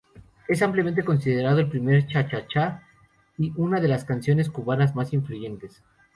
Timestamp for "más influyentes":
4.95-5.83